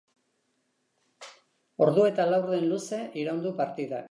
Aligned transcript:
Ordu 1.87 2.07
eta 2.13 2.27
laurden 2.31 2.67
luze 2.73 3.03
iraun 3.25 3.45
du 3.49 3.55
partidak. 3.63 3.99